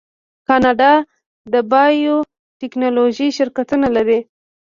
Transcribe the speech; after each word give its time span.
کاناډا 0.47 0.93
د 1.53 1.55
بایو 1.71 2.17
ټیکنالوژۍ 2.59 3.29
شرکتونه 3.37 3.87
لري. 3.95 4.19